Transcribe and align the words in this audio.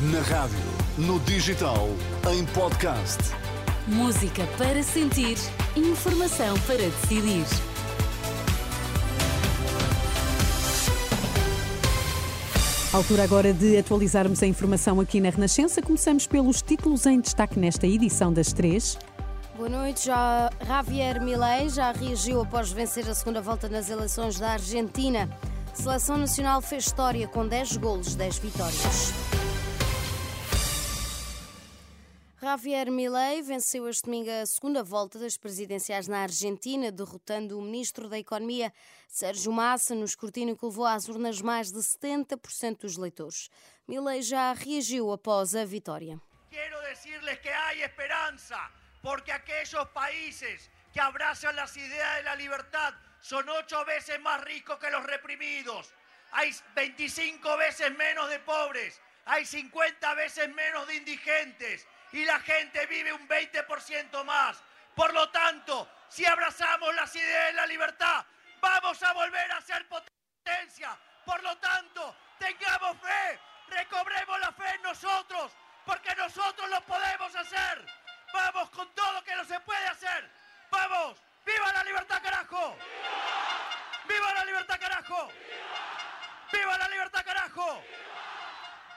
Na 0.00 0.20
rádio, 0.20 0.56
no 0.96 1.18
digital, 1.18 1.88
em 2.32 2.46
podcast. 2.46 3.18
Música 3.88 4.46
para 4.56 4.80
sentir, 4.80 5.36
informação 5.74 6.56
para 6.60 6.76
decidir. 6.76 7.44
Altura 12.92 13.24
agora 13.24 13.52
de 13.52 13.76
atualizarmos 13.76 14.40
a 14.40 14.46
informação 14.46 15.00
aqui 15.00 15.20
na 15.20 15.30
Renascença. 15.30 15.82
Começamos 15.82 16.28
pelos 16.28 16.62
títulos 16.62 17.04
em 17.04 17.20
destaque 17.20 17.58
nesta 17.58 17.88
edição 17.88 18.32
das 18.32 18.52
três. 18.52 18.96
Boa 19.56 19.68
noite. 19.68 20.06
Já 20.06 20.48
Javier 20.64 21.20
Milei 21.20 21.68
já 21.70 21.90
reagiu 21.90 22.42
após 22.42 22.70
vencer 22.70 23.10
a 23.10 23.14
segunda 23.16 23.42
volta 23.42 23.68
nas 23.68 23.90
eleições 23.90 24.38
da 24.38 24.50
Argentina. 24.50 25.28
A 25.72 25.74
Seleção 25.74 26.16
Nacional 26.16 26.62
fez 26.62 26.84
história 26.84 27.26
com 27.26 27.44
10 27.44 27.78
golos, 27.78 28.14
10 28.14 28.38
vitórias. 28.38 29.37
Javier 32.48 32.90
Milei 32.90 33.42
venceu 33.42 33.86
este 33.90 34.04
domingo 34.06 34.30
a 34.30 34.46
segunda 34.46 34.82
volta 34.82 35.18
das 35.18 35.36
presidenciais 35.36 36.08
na 36.08 36.22
Argentina, 36.22 36.90
derrotando 36.90 37.58
o 37.58 37.60
ministro 37.60 38.08
da 38.08 38.18
Economia, 38.18 38.72
Sérgio 39.06 39.52
Massa, 39.52 39.94
no 39.94 40.06
escrutínio 40.06 40.56
que 40.56 40.64
levou 40.64 40.86
às 40.86 41.08
urnas 41.10 41.42
mais 41.42 41.70
de 41.70 41.78
70% 41.80 42.78
dos 42.78 42.96
eleitores. 42.96 43.50
Milei 43.86 44.22
já 44.22 44.54
reagiu 44.54 45.12
após 45.12 45.54
a 45.54 45.66
vitória. 45.66 46.18
Quero 46.50 46.80
dizer-lhes 46.88 47.38
que 47.40 47.50
há 47.50 47.74
esperança, 47.84 48.58
porque 49.02 49.30
aqueles 49.30 49.70
países 49.92 50.70
que 50.90 51.00
abraçam 51.00 51.50
as 51.50 51.76
ideias 51.76 52.24
da 52.24 52.34
liberdade 52.34 52.96
são 53.20 53.46
oito 53.46 53.84
vezes 53.84 54.18
mais 54.22 54.42
ricos 54.44 54.78
que 54.78 54.86
os 54.86 55.04
reprimidos. 55.04 55.92
Há 56.32 56.44
25 56.74 57.58
vezes 57.58 57.94
menos 57.94 58.30
de 58.30 58.38
pobres, 58.38 58.98
há 59.26 59.44
50 59.44 60.14
vezes 60.14 60.48
menos 60.54 60.86
de 60.86 60.96
indigentes 60.96 61.86
y 62.12 62.24
la 62.24 62.40
gente 62.40 62.86
vive 62.86 63.12
un 63.12 63.28
20% 63.28 64.24
más. 64.24 64.62
Por 64.94 65.12
lo 65.12 65.28
tanto, 65.30 65.88
si 66.08 66.24
abrazamos 66.26 66.94
las 66.94 67.14
ideas 67.14 67.46
de 67.46 67.52
la 67.52 67.66
libertad, 67.66 68.24
vamos 68.60 69.02
a 69.02 69.12
volver 69.12 69.52
a 69.52 69.60
ser 69.60 69.86
potencia. 69.88 70.96
Por 71.24 71.42
lo 71.42 71.56
tanto, 71.58 72.16
tengamos 72.38 72.96
fe, 73.00 73.40
recobremos 73.68 74.40
la 74.40 74.52
fe 74.52 74.74
en 74.74 74.82
nosotros, 74.82 75.52
porque 75.84 76.14
nosotros 76.16 76.68
lo 76.70 76.80
podemos 76.82 77.34
hacer. 77.36 77.86
Vamos 78.32 78.70
con 78.70 78.92
todo 78.94 79.22
que 79.24 79.34
no 79.34 79.44
se 79.44 79.60
puede 79.60 79.86
hacer. 79.86 80.30
Vamos, 80.70 81.18
viva 81.44 81.72
la 81.72 81.84
libertad 81.84 82.22
carajo. 82.22 82.76
Viva 84.06 84.34
la 84.34 84.44
libertad 84.44 84.80
carajo. 84.80 85.32
Viva 86.52 86.78
la 86.78 86.88
libertad 86.88 87.24
carajo. 87.24 87.82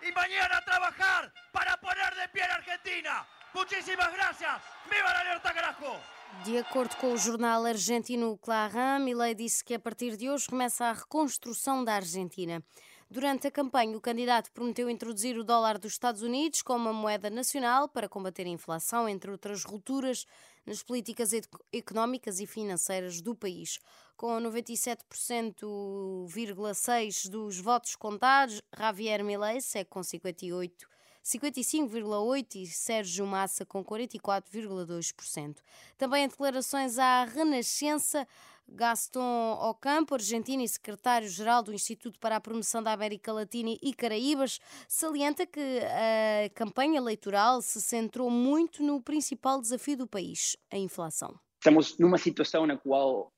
Y 0.00 0.12
mañana 0.12 0.58
a 0.58 0.64
trabajar 0.64 1.32
para 1.52 1.76
poner 1.78 2.03
a 2.42 2.56
Argentina. 2.56 3.26
Muchísimas 3.54 4.12
gracias. 4.12 4.62
Viva 4.90 5.22
libertad 5.22 5.54
carajo. 5.54 6.14
De 6.42 6.58
acordo 6.58 6.96
com 6.96 7.12
o 7.12 7.16
jornal 7.16 7.64
argentino 7.64 8.36
Clarín, 8.38 9.04
Milei 9.04 9.34
disse 9.34 9.64
que 9.64 9.74
a 9.74 9.78
partir 9.78 10.16
de 10.16 10.28
hoje 10.28 10.48
começa 10.48 10.86
a 10.86 10.92
reconstrução 10.92 11.84
da 11.84 11.94
Argentina. 11.94 12.60
Durante 13.08 13.46
a 13.46 13.50
campanha, 13.50 13.96
o 13.96 14.00
candidato 14.00 14.50
prometeu 14.50 14.90
introduzir 14.90 15.38
o 15.38 15.44
dólar 15.44 15.78
dos 15.78 15.92
Estados 15.92 16.22
Unidos 16.22 16.62
como 16.62 16.90
uma 16.90 16.92
moeda 16.92 17.30
nacional 17.30 17.88
para 17.88 18.08
combater 18.08 18.46
a 18.46 18.50
inflação, 18.50 19.08
entre 19.08 19.30
outras 19.30 19.62
rupturas 19.62 20.26
nas 20.66 20.82
políticas 20.82 21.30
económicas 21.72 22.40
e 22.40 22.46
financeiras 22.46 23.20
do 23.20 23.34
país. 23.34 23.78
Com 24.16 24.40
97,6% 24.40 27.30
dos 27.30 27.58
votos 27.58 27.94
contados, 27.94 28.60
Javier 28.76 29.22
Milei 29.22 29.60
segue 29.60 29.88
com 29.88 30.02
58 30.02 30.93
55,8% 31.24 32.56
e 32.56 32.66
Sérgio 32.66 33.26
Massa 33.26 33.64
com 33.64 33.82
44,2%. 33.82 35.56
Também 35.96 36.24
em 36.24 36.28
declarações 36.28 36.98
à 36.98 37.24
Renascença, 37.24 38.28
Gaston 38.68 39.58
Ocampo, 39.60 40.14
argentino 40.14 40.62
e 40.62 40.68
secretário-geral 40.68 41.62
do 41.62 41.72
Instituto 41.72 42.18
para 42.18 42.36
a 42.36 42.40
Promoção 42.40 42.82
da 42.82 42.92
América 42.92 43.32
Latina 43.32 43.76
e 43.82 43.94
Caraíbas, 43.94 44.60
salienta 44.86 45.46
que 45.46 45.80
a 45.80 46.50
campanha 46.50 46.98
eleitoral 46.98 47.62
se 47.62 47.80
centrou 47.80 48.30
muito 48.30 48.82
no 48.82 49.00
principal 49.00 49.60
desafio 49.60 49.96
do 49.96 50.06
país, 50.06 50.56
a 50.70 50.76
inflação. 50.76 51.38
Estamos 51.58 51.98
numa 51.98 52.18
situação 52.18 52.66
na 52.66 52.76
qual 52.76 53.32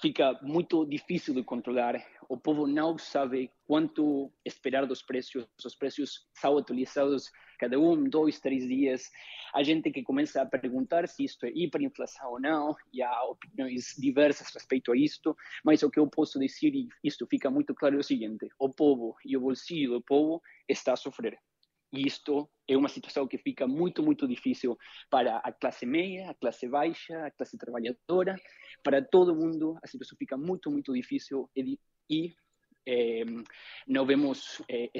fica 0.00 0.38
muito 0.42 0.84
difícil 0.84 1.34
de 1.34 1.42
controlar. 1.42 1.94
O 2.28 2.36
povo 2.36 2.66
não 2.66 2.96
sabe 2.98 3.50
quanto 3.66 4.32
esperar 4.44 4.86
dos 4.86 5.02
preços. 5.02 5.46
Os 5.64 5.74
preços 5.74 6.26
são 6.34 6.58
atualizados 6.58 7.30
cada 7.58 7.78
um, 7.78 8.08
dois, 8.08 8.40
três 8.40 8.66
dias. 8.66 9.08
A 9.54 9.62
gente 9.62 9.90
que 9.92 10.02
começa 10.02 10.42
a 10.42 10.46
perguntar 10.46 11.06
se 11.06 11.24
isto 11.24 11.46
é 11.46 11.50
hiperinflação 11.54 12.32
ou 12.32 12.40
não, 12.40 12.74
e 12.92 13.00
há 13.02 13.22
opiniões 13.24 13.94
diversas 13.96 14.52
respeito 14.52 14.90
a 14.90 14.96
isto, 14.96 15.36
mas 15.64 15.82
o 15.84 15.90
que 15.90 16.00
eu 16.00 16.08
posso 16.08 16.40
dizer, 16.40 16.74
e 16.74 16.88
isto 17.04 17.24
fica 17.26 17.48
muito 17.50 17.72
claro, 17.72 17.96
é 17.96 17.98
o 18.00 18.02
seguinte: 18.02 18.48
o 18.58 18.68
povo 18.68 19.14
e 19.24 19.36
o 19.36 19.40
bolsillo 19.40 19.98
do 19.98 20.02
povo 20.02 20.42
está 20.68 20.94
a 20.94 20.96
sofrer. 20.96 21.38
E 21.92 22.06
isto 22.06 22.48
é 22.66 22.74
uma 22.76 22.88
situação 22.88 23.28
que 23.28 23.36
fica 23.36 23.66
muito, 23.68 24.02
muito 24.02 24.26
difícil 24.26 24.78
para 25.10 25.36
a 25.36 25.52
classe 25.52 25.84
média, 25.84 26.30
a 26.30 26.34
classe 26.34 26.66
baixa, 26.66 27.26
a 27.26 27.30
classe 27.30 27.58
trabalhadora, 27.58 28.34
para 28.82 29.04
todo 29.04 29.36
mundo. 29.36 29.78
A 29.82 29.86
situação 29.86 30.16
fica 30.16 30.36
muito, 30.36 30.70
muito 30.70 30.92
difícil 30.94 31.50
e, 32.08 32.34
eh, 32.86 33.24
vemos 34.06 34.62
eh, 34.68 34.90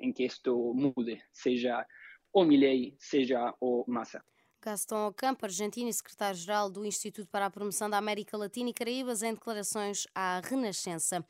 em 0.00 0.12
que 0.12 0.24
isto 0.24 0.74
mude, 0.74 1.22
seja 1.32 1.86
o 2.32 2.44
Milei, 2.44 2.96
seja 2.98 3.54
o 3.60 3.84
Massa. 3.86 4.22
Gaston 4.64 5.08
Ocampo, 5.08 5.44
argentino 5.44 5.90
e 5.90 5.92
secretário-geral 5.92 6.70
do 6.70 6.86
Instituto 6.86 7.28
para 7.30 7.46
a 7.46 7.50
Promoção 7.50 7.90
da 7.90 7.98
América 7.98 8.36
Latina 8.36 8.70
e 8.70 8.74
Caraíbas, 8.74 9.22
em 9.22 9.34
declarações 9.34 10.06
à 10.14 10.40
Renascença. 10.40 11.24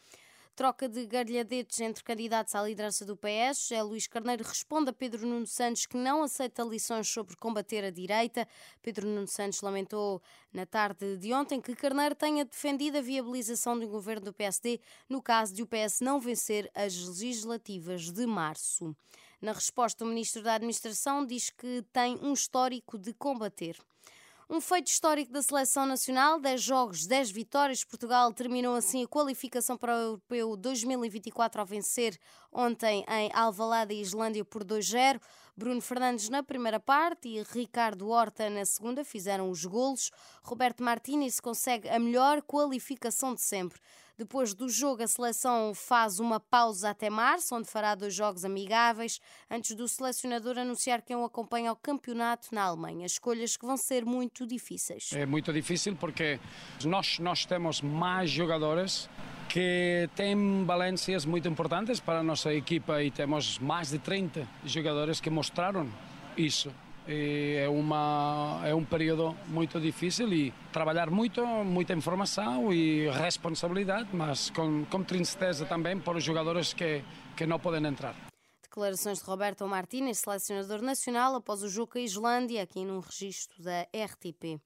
Troca 0.57 0.89
de 0.89 1.05
gargalhadetes 1.05 1.81
entre 1.81 2.05
candidatos 2.05 2.55
à 2.55 2.63
liderança 2.63 3.05
do 3.05 3.17
PS. 3.17 3.73
É 3.73 3.83
Luís 3.83 4.07
Carneiro 4.07 4.45
responde 4.45 4.89
a 4.89 4.93
Pedro 4.93 5.27
Nuno 5.27 5.49
Santos 5.49 5.85
que 5.85 5.97
não 5.97 6.23
aceita 6.23 6.63
lições 6.63 7.09
sobre 7.09 7.35
combater 7.35 7.83
a 7.83 7.91
direita. 7.91 8.47
Pedro 8.81 9.05
Nuno 9.05 9.27
Santos 9.27 9.61
lamentou 9.63 10.23
na 10.53 10.65
tarde 10.65 11.17
de 11.17 11.33
ontem 11.33 11.61
que 11.61 11.75
Carneiro 11.75 12.15
tenha 12.15 12.45
defendido 12.45 12.99
a 12.99 13.01
viabilização 13.01 13.77
de 13.77 13.85
um 13.85 13.89
governo 13.89 14.27
do 14.27 14.33
PSD 14.33 14.81
no 15.09 15.21
caso 15.21 15.53
de 15.53 15.61
o 15.61 15.67
PS 15.67 16.01
não 16.01 16.21
vencer 16.21 16.71
as 16.73 16.95
legislativas 16.95 18.13
de 18.13 18.25
março. 18.25 18.97
Na 19.43 19.53
resposta, 19.53 20.05
o 20.05 20.09
ministro 20.09 20.41
da 20.41 20.55
Administração 20.55 21.27
diz 21.27 21.51
que 21.51 21.85
tem 21.93 22.17
um 22.23 22.33
histórico 22.33 22.97
de 22.97 23.13
combater. 23.13 23.77
Um 24.55 24.61
feito 24.61 24.87
histórico 24.87 25.33
da 25.33 25.43
seleção 25.43 25.85
nacional, 25.85 26.39
10 26.39 26.63
jogos, 26.63 27.07
10 27.09 27.33
vitórias. 27.33 27.83
Portugal 27.83 28.33
terminou 28.33 28.77
assim 28.77 29.03
a 29.03 29.09
qualificação 29.09 29.77
para 29.77 29.97
o 29.97 30.01
Europeu 30.01 30.57
2024 30.57 31.61
ao 31.61 31.67
vencer 31.67 32.17
ontem 32.53 33.05
em 33.09 33.33
Alvalade 33.35 33.95
Islândia 33.95 34.45
por 34.45 34.63
2-0. 34.63 35.21
Bruno 35.57 35.81
Fernandes 35.81 36.29
na 36.29 36.43
primeira 36.43 36.81
parte 36.81 37.29
e 37.29 37.43
Ricardo 37.43 38.09
Horta 38.09 38.51
na 38.51 38.65
segunda 38.65 39.05
fizeram 39.05 39.49
os 39.51 39.65
golos. 39.65 40.11
Roberto 40.43 40.83
Martínez 40.83 41.39
consegue 41.39 41.89
a 41.89 41.99
melhor 41.99 42.43
qualificação 42.43 43.35
de 43.35 43.41
sempre. 43.41 43.79
Depois 44.19 44.53
do 44.53 44.69
jogo, 44.69 45.03
a 45.03 45.09
seleção 45.09 45.73
faz 45.75 46.19
uma 46.19 46.39
pausa 46.39 46.91
até 46.91 47.09
março, 47.09 47.55
onde 47.55 47.69
fará 47.69 47.95
dois 47.95 48.15
jogos 48.15 48.45
amigáveis, 48.45 49.21
antes 49.51 49.77
do 49.77 49.89
selecionador 49.89 50.59
anunciar 50.59 51.03
quem 51.03 51.17
o 51.17 51.25
acompanha 51.25 51.71
ao 51.71 51.77
campeonato 51.77 52.53
na 52.53 52.63
Alemanha. 52.63 53.07
Escolhas 53.07 53.57
que 53.57 53.67
vão 53.67 53.77
ser 53.77 54.05
muito 54.05 54.47
difíceis. 54.47 55.11
É 55.13 55.27
muito 55.27 55.53
difícil 55.53 55.97
porque 55.97 56.39
nós, 56.85 57.19
nós 57.19 57.45
temos 57.45 57.81
mais 57.81 58.31
jogadores 58.31 59.09
que 59.55 60.11
têm 60.17 60.65
valências 60.65 61.25
muito 61.25 61.47
importantes 61.47 62.01
para 62.01 62.19
a 62.19 62.23
nossa 62.25 62.53
equipa 62.53 63.01
e 63.05 63.09
temos 63.13 63.57
mais 63.61 63.91
de 63.91 64.01
30 64.01 64.49
jogadores 64.65 65.21
que 65.21 65.31
mostraram 65.31 65.89
isso 66.37 66.73
é, 67.07 67.65
uma, 67.69 68.61
é 68.65 68.75
um 68.75 68.85
período 68.85 69.33
muito 69.47 69.81
difícil 69.81 70.33
e 70.33 70.53
trabalhar 70.73 71.09
muito, 71.09 71.47
muita 71.47 71.93
informação 71.93 72.73
e 72.73 73.09
responsabilidade, 73.11 74.09
mas 74.13 74.51
com, 74.51 74.85
com 74.87 75.05
tristeza 75.05 75.65
também 75.65 76.01
para 76.01 76.19
os 76.19 76.25
jogadores 76.25 76.73
que, 76.73 77.05
que 77.37 77.47
não 77.47 77.61
podem 77.61 77.87
entrar. 77.87 78.17
Declarações 78.61 79.21
de 79.21 79.25
Roberto 79.25 79.65
Martínez, 79.69 80.19
selecionador 80.19 80.83
nacional, 80.83 81.37
após 81.37 81.63
o 81.63 81.69
jogo 81.69 81.93
com 81.93 81.99
a 81.99 82.01
Islândia, 82.01 82.61
aqui 82.61 82.85
num 82.85 82.99
registro 82.99 83.63
da 83.63 83.83
RTP. 83.83 84.61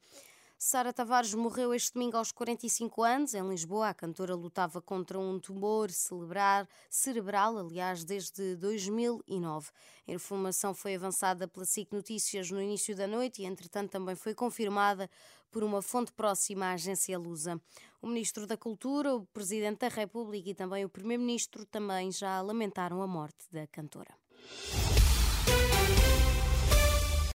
Sara 0.60 0.92
Tavares 0.92 1.32
morreu 1.34 1.72
este 1.72 1.92
domingo 1.92 2.16
aos 2.16 2.32
45 2.32 3.04
anos. 3.04 3.32
Em 3.32 3.48
Lisboa, 3.48 3.90
a 3.90 3.94
cantora 3.94 4.34
lutava 4.34 4.82
contra 4.82 5.16
um 5.16 5.38
tumor 5.38 5.88
cerebral, 5.88 6.66
cerebral 6.90 7.58
aliás, 7.58 8.02
desde 8.02 8.56
2009. 8.56 9.70
A 10.08 10.12
informação 10.12 10.74
foi 10.74 10.96
avançada 10.96 11.46
pela 11.46 11.64
SIC 11.64 11.92
Notícias 11.92 12.50
no 12.50 12.60
início 12.60 12.96
da 12.96 13.06
noite 13.06 13.40
e, 13.40 13.44
entretanto, 13.44 13.92
também 13.92 14.16
foi 14.16 14.34
confirmada 14.34 15.08
por 15.48 15.62
uma 15.62 15.80
fonte 15.80 16.12
próxima 16.12 16.66
à 16.66 16.72
agência 16.72 17.16
Lusa. 17.16 17.60
O 18.02 18.08
Ministro 18.08 18.44
da 18.44 18.56
Cultura, 18.56 19.14
o 19.14 19.24
Presidente 19.26 19.78
da 19.78 19.88
República 19.88 20.50
e 20.50 20.54
também 20.54 20.84
o 20.84 20.88
Primeiro-Ministro 20.88 21.64
também 21.66 22.10
já 22.10 22.40
lamentaram 22.40 23.00
a 23.00 23.06
morte 23.06 23.46
da 23.52 23.64
cantora. 23.68 24.12